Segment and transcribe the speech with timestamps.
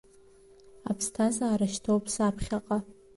[0.89, 2.77] Аԥсҭазаара шьҭоуп, саԥхьаҟа…